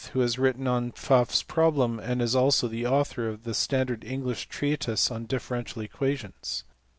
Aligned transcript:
479), 0.01 0.17
who 0.17 0.25
has 0.25 0.39
written 0.39 0.67
on 0.67 0.91
Pfaff 0.93 1.29
s 1.29 1.43
problem, 1.43 1.99
and 1.99 2.23
is 2.23 2.35
also 2.35 2.67
the 2.67 2.87
author 2.87 3.29
of 3.29 3.43
the 3.43 3.53
standard 3.53 4.03
English 4.03 4.49
treatise 4.49 5.11
on 5.11 5.27
differential 5.27 5.83
equations. 5.83 6.63